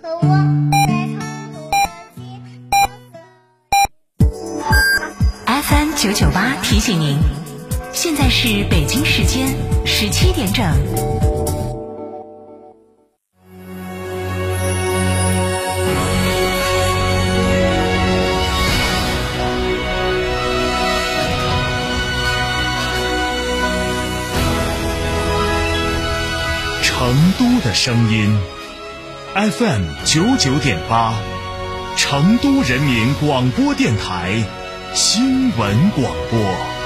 [0.00, 0.28] 和我
[0.86, 1.18] 在成
[1.50, 1.58] 都。
[5.46, 7.18] FM 九九八提醒您，
[7.92, 9.48] 现在是北京时间
[9.84, 10.64] 十七点整。
[26.82, 28.36] 成都的声音
[29.38, 31.14] ，FM 九九点八，
[31.96, 34.42] 成都人民广播电台
[34.94, 36.77] 新闻广播。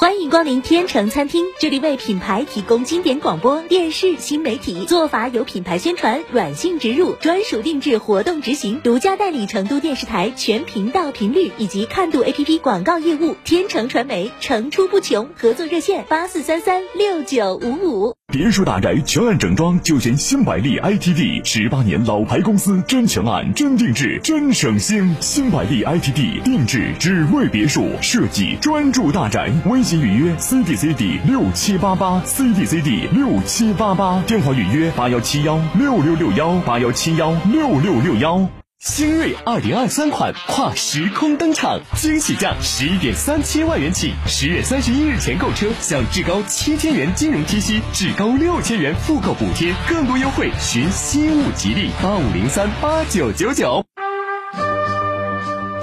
[0.00, 13.36] 欢迎光临天成餐厅，这里为品牌提供经典广播电视新媒体做法，有品牌宣传、软性植入、专属定制活动执行，独家代理成都电视台全频道频率以及看度 APP 广告业务。
[13.44, 18.14] 天成传媒层出不穷，合作热线八四三三六九五五。
[18.32, 25.14] 别墅大宅全案整装就选新百利 ITD，十八年老牌公司，真全案、真定制、真省心。
[25.20, 29.50] 新百利 ITD 定制只为别墅设计，专注大宅。
[29.66, 38.48] 微信预约 CDCD 六七八八 CDCD 六七八八，电话预约八幺七幺六六六幺八幺七幺六六六幺。
[38.78, 53.84] 星锐二零二三款跨时空登场，惊喜价十一点三七万元起，十月三十一日前购车享至高七千元金融贴息，至高六千元复购补贴，更多优惠寻新物吉利八五零三八九九九。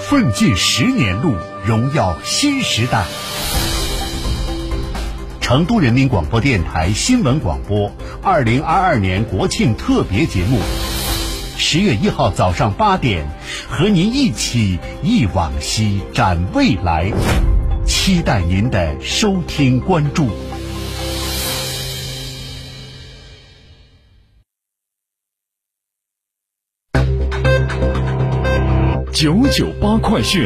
[0.09, 3.03] 奋进十年路，荣耀新时代。
[5.47, 7.89] 成都人民广播电台新闻广播，
[8.21, 10.59] 二零二二年国庆特别节目。
[11.55, 13.25] 十月一号早上八点，
[13.69, 17.13] 和您一起忆往昔，展未来，
[17.85, 20.27] 期待您的收听关注。
[29.13, 30.45] 九九八快讯。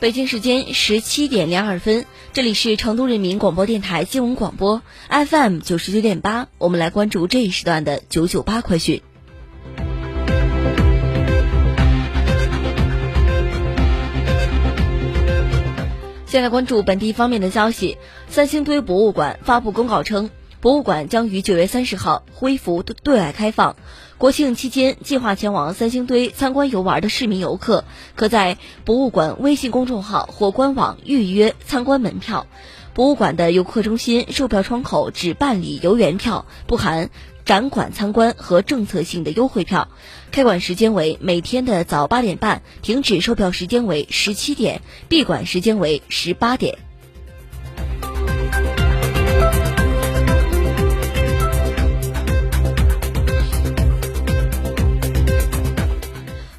[0.00, 9.02] 北京时间十七点零二分，这里是成都人民广播电台新闻广播 FM 九十九点八，我们来关注这一时段的九九八快讯。
[16.26, 17.98] 先来关注本地方面的消息，
[18.28, 23.76] 三星堆博物馆发布公告称，博物馆将于九月三十号恢复对对外开放。
[24.18, 27.84] 国庆期间，计划前往三星堆参观游玩的市民游客，
[28.16, 32.46] 可在博物馆微信公众号或官网预约参观门票。
[32.94, 37.10] 博物馆的游客中心售票窗口只办理游园票，不含
[37.44, 39.86] 展馆参观和政策性的优惠票。
[40.32, 46.78] 开馆时间为每天的早八点半，停止售票时间为十七点，闭馆时间为十八点。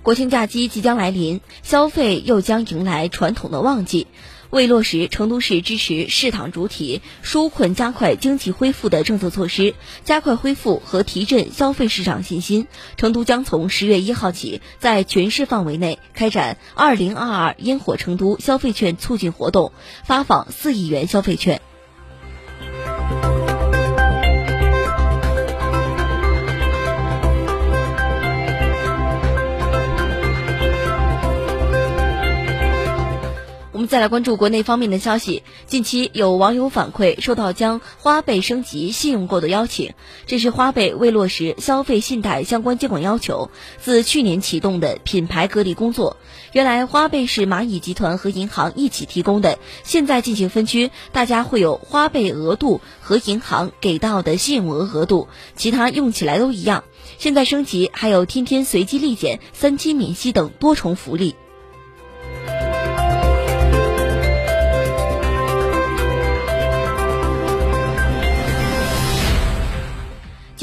[0.09, 4.07] 国庆假期即将来临，消费又将迎来传统的旺季。
[4.49, 12.65] 为落实成都市支持市场主体、纾困加快经济恢复的政策措施，加快恢复和提振消费市场信心，
[12.97, 21.61] 成都将从十月一号起，在全市范围内开展“二零二二烟火成都”消费券促进活动，发放四亿元消费券。
[33.89, 35.41] 再来关注国内方面的消息。
[35.65, 39.93] 近期有网友反馈收到将花呗升级信用购的邀请，
[40.27, 43.49] 这是花呗未落实消费信贷相关监管要求，
[43.79, 46.17] 自去年启动的品牌隔离工作。
[46.51, 56.83] 原来花呗是蚂蚁集团和银行一起提供的，现在进行分区，大家会有花呗额度和银行给到的信用额额度，其他用起来都一样。
[57.17, 61.33] 现在升级还有天天随机立减、三期免息等多重福利。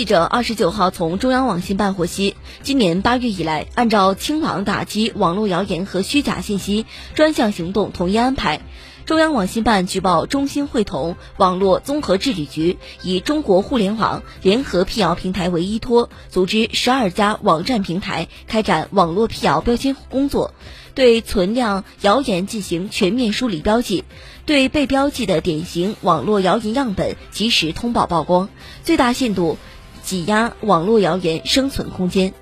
[0.06, 8.62] 者二十九号从中央网信办获悉，今年八月以来，按照清朗打击网络谣言和虚假信息专项行动统一安排，
[9.04, 20.54] 中央网信办举报中心会同网络综合治理局以中国互联网联合辟谣平台为依托，组织十二家网站平台开展网络辟谣标签工作，
[20.94, 24.04] 对存量谣言进行全面梳理标记。
[24.44, 28.48] 对被标记的典型网络谣言样本及时通报曝光，
[28.84, 29.58] 最大限度
[30.06, 32.32] 挤压网络谣言生存空间。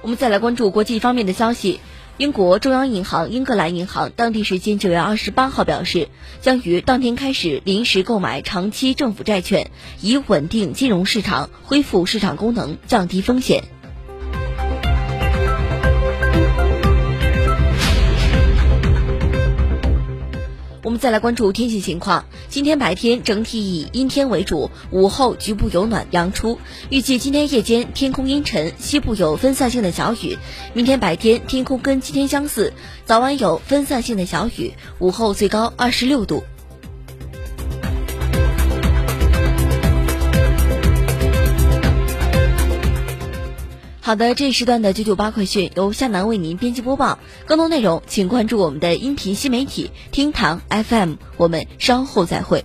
[0.00, 1.78] 我们再来关注国际方面的消息。
[2.16, 6.08] 英国中央银行英格兰银行当地时间九月二十八号表示，
[6.40, 13.64] 将于当天开始临时购买长期政府债券，以稳定金融市场、恢复市场功能、降低风险。
[20.96, 22.24] 再来关注天气情况。
[22.48, 26.58] 今天白天整体以阴天为主，午后局部有暖阳出。
[26.88, 30.38] 预计今天夜间天空阴沉，西部有分散性的小雨。
[30.72, 32.72] 明天白天天空跟今天相似，
[33.04, 36.44] 早晚有分散性的小雨，午后最高二十六度。
[44.06, 47.18] 好的，这一时段的九九八快讯由夏楠为您编辑播报。
[47.44, 51.14] 更多内容请关注我们的音频新媒体厅堂 FM。
[51.36, 52.64] 我们稍后再会。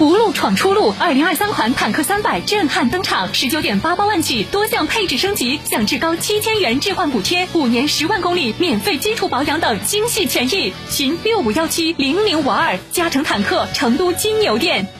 [0.00, 10.72] 无路闯出路，二零二三款坦克三百震撼登场，十九点八八万起，多项配置升级，享至高七千元置换补贴，五年十万公里免费基础保养等精细权益。
[10.88, 14.99] 寻六五幺七零零五二，加成坦克成都金牛店。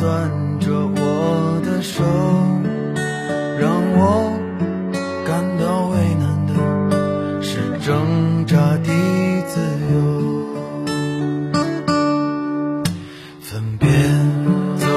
[0.00, 2.02] 攥着我的手，
[3.58, 4.32] 让我
[5.26, 6.52] 感到为难的
[7.42, 8.88] 是挣扎的
[9.46, 9.60] 自
[9.92, 9.94] 由。
[13.42, 13.86] 分别
[14.78, 14.88] 总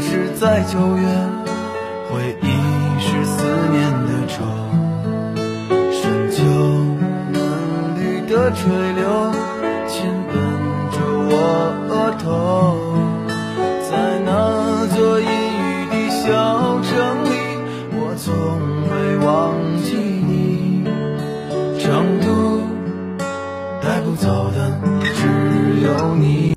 [0.00, 1.01] 是在九月，